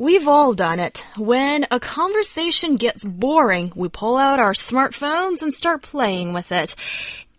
[0.00, 1.04] We've all done it.
[1.18, 6.74] When a conversation gets boring, we pull out our smartphones and start playing with it.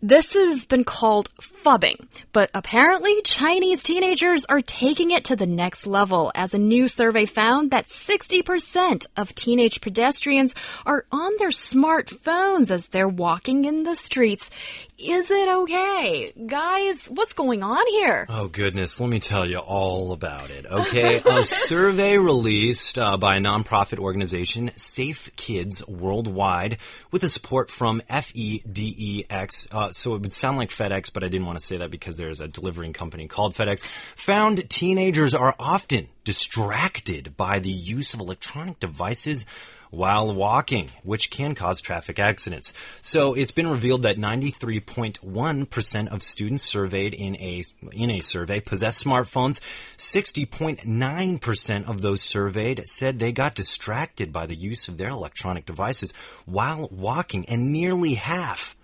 [0.03, 1.31] This has been called
[1.63, 6.87] phubbing, but apparently Chinese teenagers are taking it to the next level as a new
[6.87, 13.83] survey found that 60% of teenage pedestrians are on their smartphones as they're walking in
[13.83, 14.49] the streets.
[14.97, 16.31] Is it okay?
[16.45, 18.27] Guys, what's going on here?
[18.29, 18.99] Oh, goodness.
[18.99, 20.67] Let me tell you all about it.
[20.67, 21.21] Okay.
[21.25, 26.77] a survey released uh, by a nonprofit organization, Safe Kids Worldwide,
[27.09, 29.67] with the support from FEDEX.
[29.73, 32.15] Uh, so it would sound like FedEx, but I didn't want to say that because
[32.15, 33.83] there's a delivering company called FedEx,
[34.15, 39.45] found teenagers are often distracted by the use of electronic devices
[39.91, 42.73] while walking, which can cause traffic accidents.
[43.01, 49.03] So it's been revealed that 93.1% of students surveyed in a, in a survey possess
[49.03, 49.59] smartphones.
[49.97, 56.13] 60.9% of those surveyed said they got distracted by the use of their electronic devices
[56.45, 58.75] while walking, and nearly half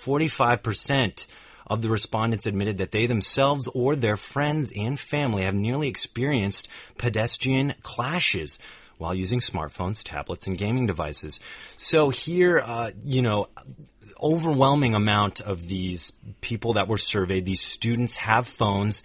[0.00, 1.26] 45%
[1.66, 6.68] of the respondents admitted that they themselves or their friends and family have nearly experienced
[6.98, 8.58] pedestrian clashes
[8.98, 11.40] while using smartphones, tablets, and gaming devices.
[11.76, 13.48] So here, uh, you know,
[14.20, 19.02] overwhelming amount of these people that were surveyed, these students have phones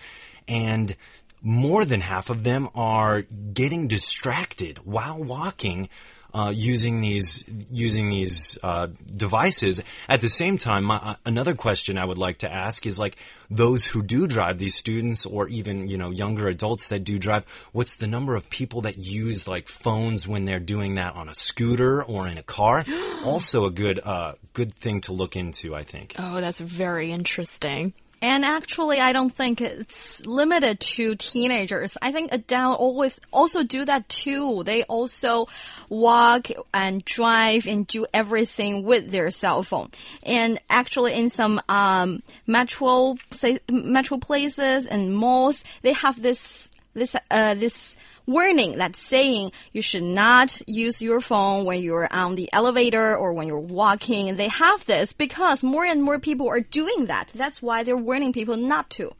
[0.47, 0.95] and
[1.41, 5.89] more than half of them are getting distracted while walking
[6.33, 9.81] uh, using these using these uh, devices.
[10.07, 13.17] At the same time, my, uh, another question I would like to ask is like
[13.49, 17.45] those who do drive, these students or even you know younger adults that do drive.
[17.71, 21.35] What's the number of people that use like phones when they're doing that on a
[21.35, 22.85] scooter or in a car?
[23.23, 26.15] also, a good uh, good thing to look into, I think.
[26.17, 27.93] Oh, that's very interesting.
[28.21, 31.97] And actually, I don't think it's limited to teenagers.
[32.01, 34.63] I think adults always also do that too.
[34.65, 35.47] They also
[35.87, 39.91] walk and drive and do everything with their cell phone.
[40.23, 47.15] And actually, in some um, metro say, metro places and malls, they have this this
[47.31, 47.95] uh, this
[48.29, 53.33] warning that's saying you should not use your phone when you're on the elevator or
[53.33, 54.35] when you're walking.
[54.35, 57.31] They have this because more and more people are doing that.
[57.33, 59.11] That's why they're warning people not to.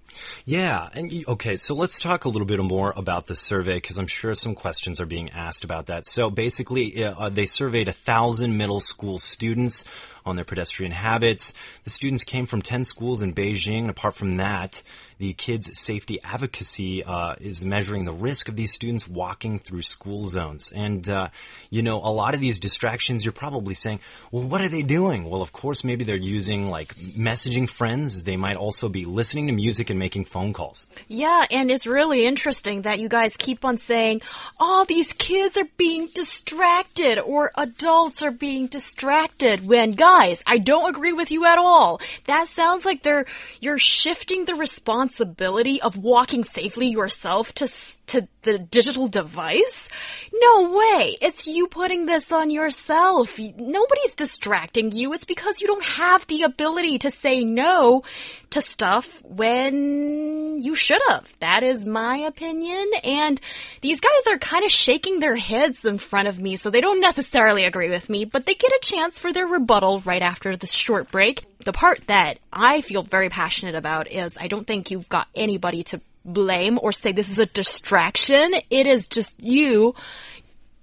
[0.45, 4.07] Yeah, and okay, so let's talk a little bit more about the survey because I'm
[4.07, 6.05] sure some questions are being asked about that.
[6.05, 9.85] So basically, uh, they surveyed a thousand middle school students
[10.29, 11.53] on their pedestrian habits.
[11.83, 13.89] The students came from 10 schools in Beijing.
[13.89, 14.81] Apart from that,
[15.19, 20.25] the kids safety advocacy uh, is measuring the risk of these students walking through school
[20.25, 20.71] zones.
[20.73, 21.27] And, uh,
[21.69, 23.99] you know, a lot of these distractions, you're probably saying,
[24.31, 25.25] well, what are they doing?
[25.25, 28.23] Well, of course, maybe they're using like messaging friends.
[28.23, 30.87] They might also be listening to music and making phone calls.
[31.09, 34.21] Yeah, and it's really interesting that you guys keep on saying,
[34.57, 40.57] all oh, these kids are being distracted or adults are being distracted when, guys, I
[40.57, 42.01] don't agree with you at all.
[42.25, 43.25] That sounds like they're,
[43.61, 47.69] you're shifting the responsibility of walking safely yourself to
[48.07, 49.89] to the digital device?
[50.33, 51.17] No way.
[51.21, 53.37] It's you putting this on yourself.
[53.37, 55.13] Nobody's distracting you.
[55.13, 58.03] It's because you don't have the ability to say no
[58.51, 61.25] to stuff when you should have.
[61.39, 62.89] That is my opinion.
[63.03, 63.39] And
[63.81, 67.01] these guys are kind of shaking their heads in front of me, so they don't
[67.01, 70.71] necessarily agree with me, but they get a chance for their rebuttal right after this
[70.71, 71.45] short break.
[71.65, 75.83] The part that I feel very passionate about is I don't think you've got anybody
[75.83, 78.53] to blame or say this is a distraction.
[78.69, 79.95] It is just you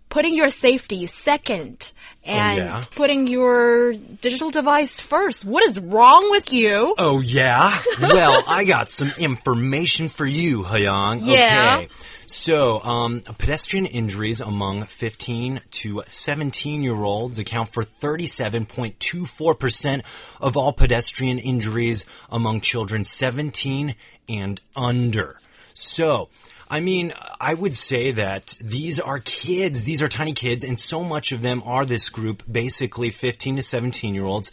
[0.08, 1.92] putting your safety second
[2.26, 2.84] oh, and oh, yeah?
[2.94, 5.44] putting your digital device first.
[5.44, 6.94] What is wrong with you?
[6.98, 7.82] Oh, yeah?
[8.00, 11.20] well, I got some information for you, He Yang.
[11.26, 11.78] Yeah.
[11.82, 11.88] Okay.
[12.28, 20.02] So, um, pedestrian injuries among 15 to 17 year olds account for 37.24%
[20.40, 23.94] of all pedestrian injuries among children 17
[24.28, 25.38] and under.
[25.74, 26.28] So,
[26.68, 29.84] I mean, I would say that these are kids.
[29.84, 33.62] These are tiny kids, and so much of them are this group, basically 15 to
[33.62, 34.50] 17 year olds.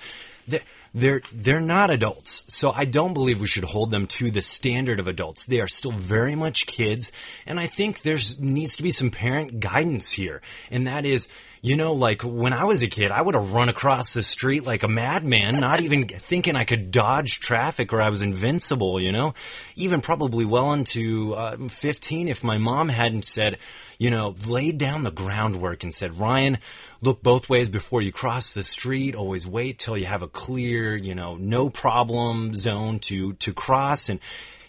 [0.93, 2.43] They're, they're not adults.
[2.47, 5.45] So I don't believe we should hold them to the standard of adults.
[5.45, 7.11] They are still very much kids.
[7.45, 10.41] And I think there's needs to be some parent guidance here.
[10.69, 11.27] And that is,
[11.65, 14.65] You know, like when I was a kid, I would have run across the street
[14.65, 19.13] like a madman, not even thinking I could dodge traffic or I was invincible, you
[19.13, 19.33] know?
[19.77, 23.59] Even probably well into uh, 15 if my mom hadn't said,
[23.97, 26.57] you know, laid down the groundwork and said, Ryan,
[26.99, 29.15] look both ways before you cross the street.
[29.15, 34.09] Always wait till you have a clear, you know, no problem zone to, to cross
[34.09, 34.19] and,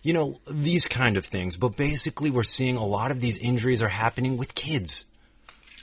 [0.05, 1.57] you know, these kind of things.
[1.57, 5.07] But basically we're seeing a lot of these injuries are happening with kids.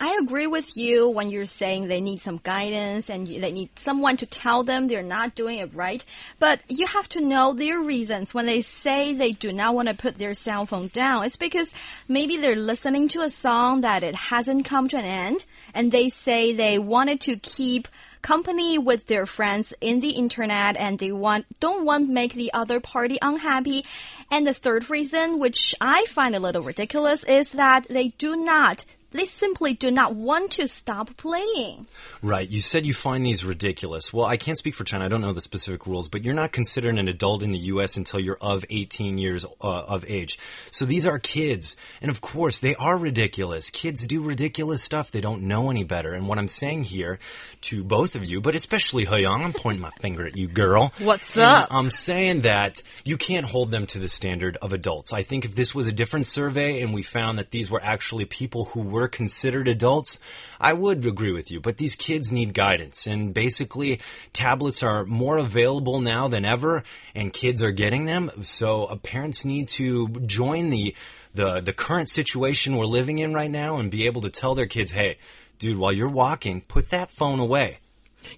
[0.01, 4.17] I agree with you when you're saying they need some guidance and they need someone
[4.17, 6.03] to tell them they're not doing it right.
[6.39, 9.93] But you have to know their reasons when they say they do not want to
[9.93, 11.25] put their cell phone down.
[11.25, 11.71] It's because
[12.07, 15.45] maybe they're listening to a song that it hasn't come to an end
[15.75, 17.87] and they say they wanted to keep
[18.23, 22.51] company with their friends in the internet and they want don't want to make the
[22.53, 23.85] other party unhappy.
[24.31, 28.83] And the third reason, which I find a little ridiculous, is that they do not
[29.11, 31.87] they simply do not want to stop playing.
[32.21, 32.49] Right.
[32.49, 34.11] You said you find these ridiculous.
[34.11, 35.05] Well, I can't speak for China.
[35.05, 37.97] I don't know the specific rules, but you're not considered an adult in the U.S.
[37.97, 40.39] until you're of 18 years uh, of age.
[40.71, 41.75] So these are kids.
[42.01, 43.69] And of course, they are ridiculous.
[43.69, 45.11] Kids do ridiculous stuff.
[45.11, 46.13] They don't know any better.
[46.13, 47.19] And what I'm saying here
[47.61, 50.93] to both of you, but especially Young, I'm pointing my finger at you, girl.
[50.99, 51.67] What's And up?
[51.69, 55.13] I'm saying that you can't hold them to the standard of adults.
[55.13, 58.25] I think if this was a different survey and we found that these were actually
[58.25, 60.19] people who were considered adults,
[60.59, 61.59] I would agree with you.
[61.59, 63.99] But these kids need guidance and basically
[64.33, 66.83] tablets are more available now than ever
[67.15, 68.31] and kids are getting them.
[68.43, 70.95] So uh, parents need to join the,
[71.33, 74.67] the, the current situation we're living in right now and be able to tell their
[74.67, 75.17] kids, hey,
[75.59, 77.79] dude, while you're walking, put that phone away.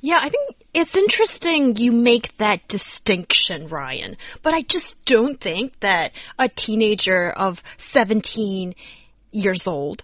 [0.01, 4.17] Yeah, I think it's interesting you make that distinction, Ryan.
[4.41, 8.75] But I just don't think that a teenager of 17
[9.31, 10.03] years old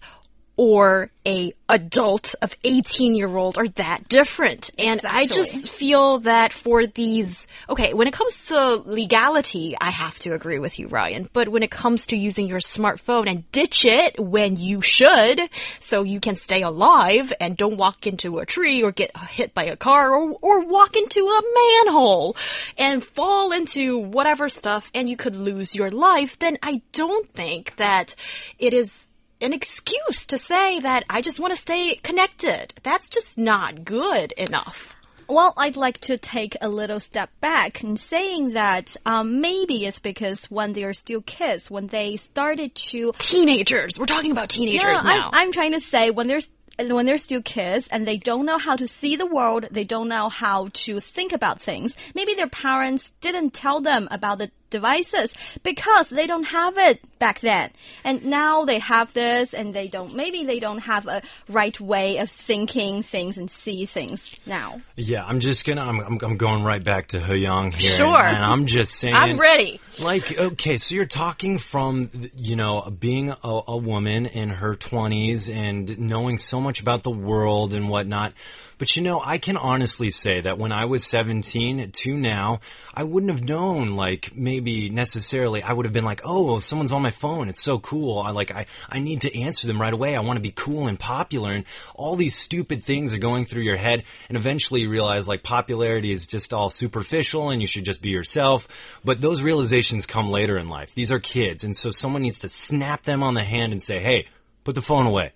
[0.60, 4.70] or a adult of 18 year old are that different.
[4.78, 10.20] And I just feel that for these, okay, when it comes to legality, I have
[10.20, 11.30] to agree with you, Ryan.
[11.32, 15.40] But when it comes to using your smartphone and ditch it when you should,
[15.80, 19.64] so you can stay alive and don't walk into a tree or get hit by
[19.64, 21.42] a car or, or walk into a
[21.86, 22.36] manhole
[22.78, 27.78] and fall into whatever stuff and you could lose your life, then I don't think
[27.78, 28.14] that
[28.58, 29.06] it is
[29.42, 32.74] an excuse to say that I just want to stay connected.
[32.84, 34.96] That's just not good enough.
[35.30, 40.00] Well, I'd like to take a little step back and saying that um, maybe it's
[40.00, 44.00] because when they're still kids, when they started to Teenagers.
[44.00, 45.30] We're talking about teenagers Yeah, now.
[45.32, 46.42] I'm, I'm trying to say when they're
[46.88, 50.08] when they're still kids and they don't know how to see the world, they don't
[50.08, 51.94] know how to think about things.
[52.16, 55.34] Maybe their parents didn't tell them about the devices
[55.64, 57.72] because they don't have it back then.
[58.04, 62.18] And now they have this and they don't, maybe they don't have a right way
[62.18, 64.82] of thinking things and see things now.
[64.96, 67.92] Yeah, I'm just gonna, I'm, I'm, I'm going right back to Young here.
[67.92, 68.18] Sure.
[68.18, 69.16] And, and I'm just saying.
[69.16, 69.80] I'm ready.
[69.98, 75.54] Like, okay, so you're talking from, you know, being a, a woman in her 20s
[75.54, 78.34] and knowing so much about the world and whatnot.
[78.80, 82.62] But you know, I can honestly say that when I was 17 to now,
[82.94, 87.02] I wouldn't have known, like, maybe necessarily, I would have been like, oh, someone's on
[87.02, 87.50] my phone.
[87.50, 88.20] It's so cool.
[88.20, 90.16] I like, I, I need to answer them right away.
[90.16, 91.52] I want to be cool and popular.
[91.52, 94.06] And all these stupid things are going through your head.
[94.30, 98.12] And eventually you realize, like, popularity is just all superficial and you should just be
[98.12, 98.66] yourself.
[99.04, 100.96] But those realizations come later in life.
[100.96, 101.66] These are kids.
[101.66, 104.28] And so someone needs to snap them on the hand and say, hey,
[104.64, 105.34] put the phone away.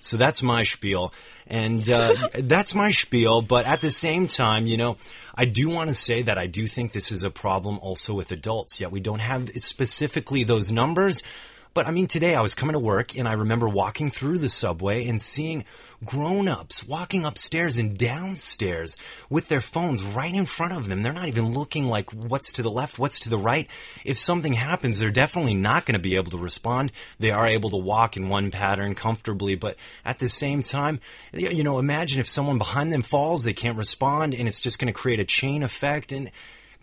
[0.00, 1.12] So that's my spiel.
[1.46, 3.42] And uh, that's my spiel.
[3.42, 4.96] But at the same time, you know,
[5.34, 8.32] I do want to say that I do think this is a problem also with
[8.32, 8.80] adults.
[8.80, 11.22] Yet we don't have specifically those numbers.
[11.72, 14.48] But I mean, today I was coming to work and I remember walking through the
[14.48, 15.64] subway and seeing
[16.04, 18.96] grown-ups walking upstairs and downstairs
[19.28, 21.02] with their phones right in front of them.
[21.02, 23.68] They're not even looking like what's to the left, what's to the right.
[24.04, 26.90] If something happens, they're definitely not going to be able to respond.
[27.18, 31.00] They are able to walk in one pattern comfortably, but at the same time,
[31.32, 34.92] you know, imagine if someone behind them falls, they can't respond and it's just going
[34.92, 36.30] to create a chain effect and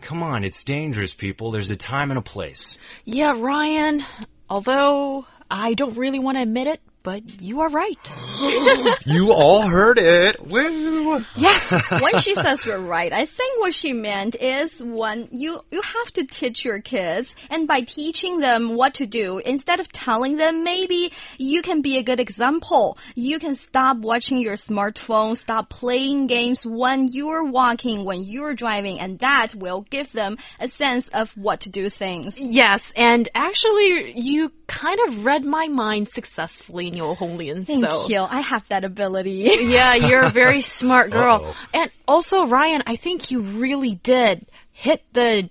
[0.00, 1.50] Come on, it's dangerous, people.
[1.50, 2.78] There's a time and a place.
[3.04, 4.04] Yeah, Ryan,
[4.48, 7.98] although I don't really want to admit it, but you are right.
[9.04, 10.46] You all heard it.
[10.46, 11.24] Woo!
[11.34, 15.80] Yes, when she says you're right, I think what she meant is when you you
[15.80, 20.36] have to teach your kids, and by teaching them what to do, instead of telling
[20.36, 22.98] them, maybe you can be a good example.
[23.14, 29.00] You can stop watching your smartphone, stop playing games when you're walking, when you're driving,
[29.00, 32.38] and that will give them a sense of what to do things.
[32.38, 37.66] Yes, and actually, you kind of read my mind successfully in your homeland.
[37.66, 38.08] Thank so.
[38.08, 38.20] you.
[38.20, 39.48] I have that ability.
[39.60, 41.36] yeah, you're a very smart girl.
[41.36, 41.80] Uh -oh.
[41.80, 45.48] And also, Ryan, I think you really did hit the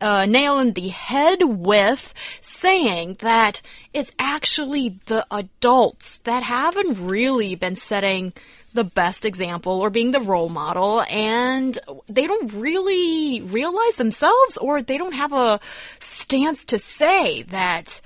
[0.00, 3.60] uh, nail in the head with saying that
[3.92, 8.32] it's actually the adults that haven't really been setting
[8.72, 11.78] the best example or being the role model and
[12.08, 15.60] they don't really realize themselves or they don't have a
[16.00, 18.00] stance to say that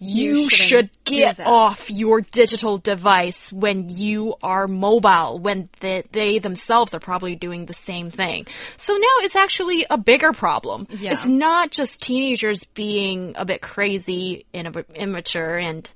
[0.00, 6.94] you, should get off your digital device when you are mobile, when they, they themselves
[6.94, 8.46] are probably doing the same thing.
[8.78, 10.86] So now it's actually a bigger problem.
[10.90, 11.12] Yeah.
[11.12, 15.88] It's not just teenagers being a bit crazy and immature and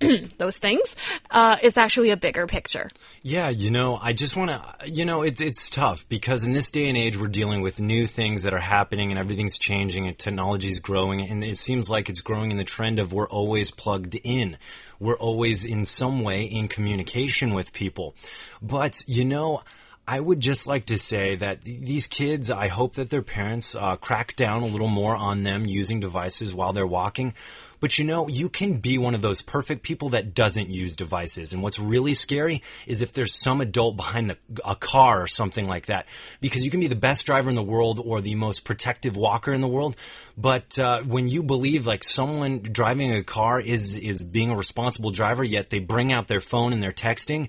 [0.38, 0.94] those things.
[1.30, 2.88] Uh, it's actually a bigger picture.
[3.22, 6.70] Yeah, you know, I just want to, you know, it's it's tough because in this
[6.70, 10.18] day and age we're dealing with new things that are happening and everything's changing and
[10.18, 14.14] technology's growing and it seems like it's growing in the trend of we're always plugged
[14.24, 14.56] in.
[14.98, 18.14] We're always in some way in communication with people.
[18.60, 19.62] But, you know,
[20.06, 23.96] I would just like to say that these kids, I hope that their parents uh,
[23.96, 27.32] crack down a little more on them using devices while they're walking.
[27.80, 31.52] But you know, you can be one of those perfect people that doesn't use devices.
[31.52, 35.66] And what's really scary is if there's some adult behind the, a car or something
[35.66, 36.06] like that.
[36.40, 39.52] Because you can be the best driver in the world or the most protective walker
[39.52, 39.96] in the world.
[40.36, 45.10] But uh, when you believe like someone driving a car is is being a responsible
[45.10, 47.48] driver, yet they bring out their phone and they're texting,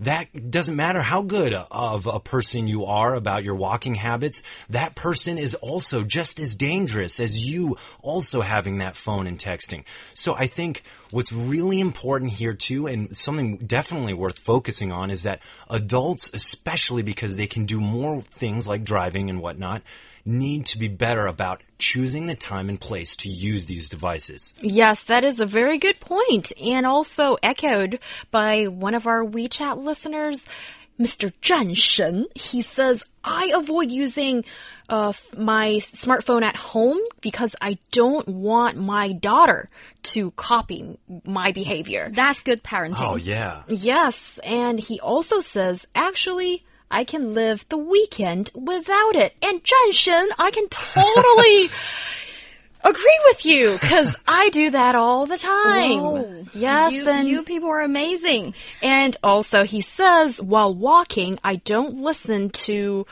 [0.00, 4.42] that doesn't matter how good of a person you are about your walking habits.
[4.70, 9.84] That person is also just as dangerous as you also having that phone and texting.
[10.14, 15.24] So I think what's really important here too, and something definitely worth focusing on is
[15.24, 19.82] that adults, especially because they can do more things like driving and whatnot,
[20.28, 24.52] need to be better about choosing the time and place to use these devices.
[24.60, 27.98] Yes, that is a very good point, and also echoed
[28.30, 30.44] by one of our WeChat listeners,
[31.00, 31.32] Mr.
[31.42, 32.26] Zhan Shen.
[32.34, 34.44] He says, I avoid using
[34.88, 39.70] uh, my smartphone at home because I don't want my daughter
[40.02, 42.10] to copy my behavior.
[42.14, 42.96] That's good parenting.
[42.98, 43.62] Oh yeah.
[43.68, 49.34] Yes, and he also says, actually, I can live the weekend without it.
[49.42, 51.70] And Zhan Shen, I can totally
[52.84, 56.00] agree with you because I do that all the time.
[56.00, 56.44] Whoa.
[56.54, 58.54] Yes, you, and you people are amazing.
[58.82, 63.06] and also he says while walking, I don't listen to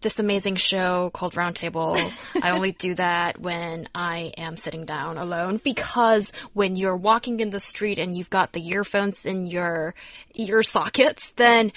[0.00, 2.12] this amazing show called Roundtable.
[2.42, 7.50] I only do that when I am sitting down alone because when you're walking in
[7.50, 9.94] the street and you've got the earphones in your
[10.34, 11.72] ear sockets, then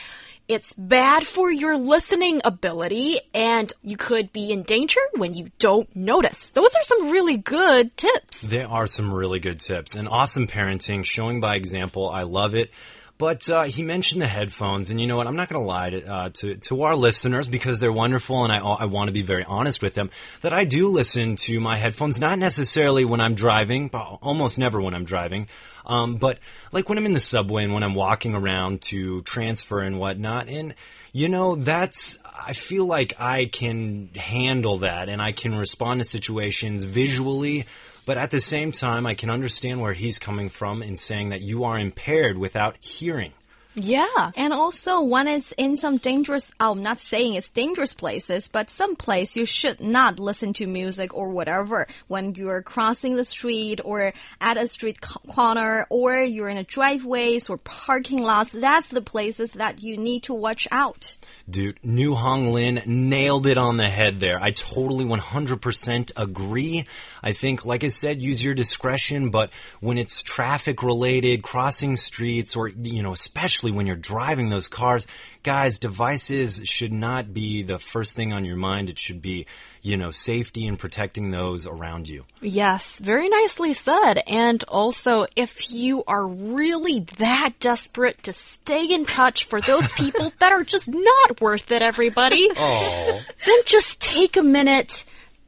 [0.48, 5.94] it's bad for your listening ability and you could be in danger when you don't
[5.96, 6.50] notice.
[6.50, 8.42] Those are some really good tips.
[8.42, 12.10] There are some really good tips and awesome parenting, showing by example.
[12.10, 12.72] I love it.
[13.18, 15.26] But uh, he mentioned the headphones, and you know what?
[15.26, 18.52] I'm not going to lie to, uh, to to our listeners because they're wonderful, and
[18.52, 20.10] I I want to be very honest with them
[20.42, 24.82] that I do listen to my headphones, not necessarily when I'm driving, but almost never
[24.82, 25.48] when I'm driving.
[25.86, 26.40] Um, but
[26.72, 30.50] like when I'm in the subway and when I'm walking around to transfer and whatnot,
[30.50, 30.76] and
[31.14, 36.06] you know that's I feel like I can handle that and I can respond to
[36.06, 37.66] situations visually.
[38.06, 41.42] But at the same time, I can understand where he's coming from in saying that
[41.42, 43.34] you are impaired without hearing.
[43.76, 44.32] Yeah.
[44.36, 48.70] And also, when it's in some dangerous, oh, I'm not saying it's dangerous places, but
[48.70, 53.82] some place you should not listen to music or whatever when you're crossing the street
[53.84, 58.52] or at a street corner or you're in a driveways or parking lots.
[58.52, 61.16] That's the places that you need to watch out.
[61.50, 64.42] Dude, New Hong Lin nailed it on the head there.
[64.42, 66.86] I totally 100% agree.
[67.22, 72.56] I think, like I said, use your discretion, but when it's traffic related, crossing streets,
[72.56, 75.06] or, you know, especially when you're driving those cars,
[75.44, 78.90] guys, devices should not be the first thing on your mind.
[78.90, 79.46] It should be,
[79.82, 82.24] you know, safety and protecting those around you.
[82.42, 84.22] Yes, very nicely said.
[84.28, 90.34] And also, if you are really that desperate to stay in touch for those people
[90.40, 93.22] that are just not worth it, everybody, Oh.
[93.46, 95.04] then just take a minute.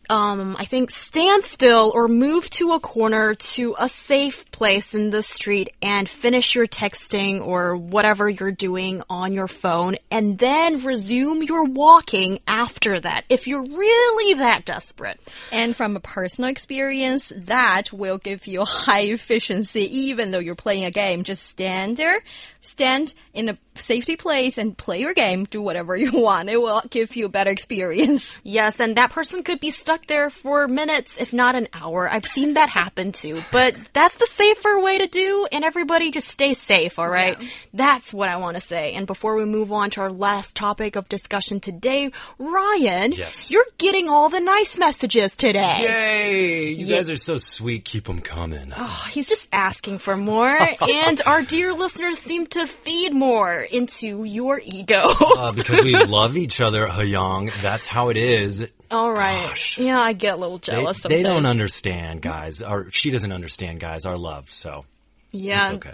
[0.10, 5.12] Um, I think stand still or move to a corner to a safe place in
[5.12, 10.84] the street and finish your texting or whatever you're doing on your phone and then
[10.84, 15.20] resume your walking after that if you're really that desperate.
[15.52, 20.86] And from a personal experience, that will give you high efficiency even though you're playing
[20.86, 21.24] a game.
[21.24, 22.24] Just stand there,
[22.62, 26.50] stand in a safety place and play your game, do whatever you want.
[26.50, 28.42] It will give you a better experience.
[28.48, 32.10] Yes, and that person could be stuck there for minutes, if not an hour.
[32.10, 33.42] I've seen that happen too.
[33.52, 37.38] But that's the same safer way to do, and everybody just stay safe, all right?
[37.74, 38.94] That's what I want to say.
[38.94, 43.51] And before we move on to our last topic of discussion today, Ryan, Yes.
[43.51, 45.77] you're getting all the nice messages today.
[45.82, 46.70] Yay!
[46.72, 46.98] You Yeah.
[46.98, 47.86] guys are so sweet.
[47.86, 48.74] Keep them coming.
[48.75, 50.48] Oh, he's just asking for more,
[50.82, 55.08] and our dear listeners seem to feed more into your ego.
[55.38, 57.51] Uh, because we love each other, He Yang.
[57.62, 58.66] That's how it is.
[58.89, 59.50] All right.
[59.50, 59.77] Gosh.
[59.77, 62.62] Yeah, I get a little They, jealous they don't understand, guys.
[62.62, 64.06] Or she doesn't understand, guys.
[64.06, 64.50] Our love.
[64.51, 64.86] So
[65.32, 65.74] Yeah.
[65.74, 65.94] it's okay.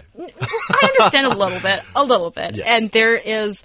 [0.70, 2.56] I understand a little bit, a little bit.
[2.56, 2.82] Yes.
[2.82, 3.60] And there is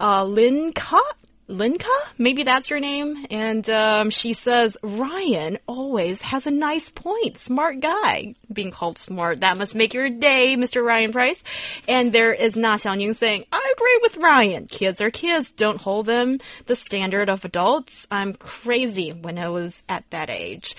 [0.00, 1.00] uh, Linka.
[1.46, 1.88] Linka?
[2.16, 3.26] Maybe that's her name.
[3.30, 7.38] And um, she says, Ryan always has a nice point.
[7.38, 8.34] Smart guy.
[8.52, 9.40] Being called smart.
[9.40, 10.84] That must make your day, Mr.
[10.84, 11.42] Ryan Price.
[11.86, 14.66] And there is Na Xiaoning saying, I agree with Ryan.
[14.66, 15.52] Kids are kids.
[15.52, 18.06] Don't hold them the standard of adults.
[18.10, 20.76] I'm crazy when I was at that age.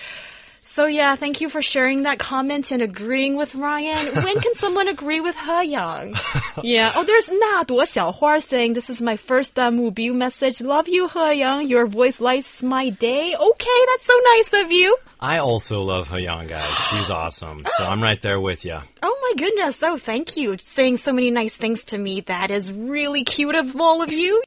[0.72, 4.06] So yeah, thank you for sharing that comment and agreeing with Ryan.
[4.22, 6.14] When can someone agree with He Yang?
[6.62, 6.92] yeah.
[6.94, 10.60] Oh, there's Na Duo Xiaohua saying this is my first uh, Mubiu message.
[10.60, 11.68] Love you, He Yang.
[11.68, 13.34] Your voice lights my day.
[13.34, 14.96] Okay, that's so nice of you.
[15.18, 16.76] I also love He Yang, guys.
[16.90, 17.66] She's awesome.
[17.78, 18.78] So I'm right there with you.
[19.02, 19.82] Oh my goodness.
[19.82, 20.58] Oh, thank you.
[20.58, 22.20] Saying so many nice things to me.
[22.22, 24.42] That is really cute of all of you.